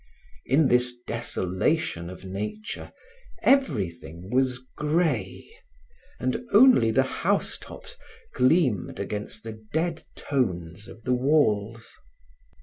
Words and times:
In 0.47 0.67
this 0.67 0.95
desolation 1.05 2.09
of 2.09 2.25
nature, 2.25 2.91
everything 3.43 4.31
was 4.33 4.57
gray, 4.75 5.47
and 6.19 6.41
only 6.51 6.89
the 6.89 7.03
housetops 7.03 7.97
gleamed 8.33 8.99
against 8.99 9.43
the 9.43 9.63
dead 9.75 10.01
tones 10.15 10.87
of 10.87 11.03
the 11.03 11.13
walls. 11.13 11.93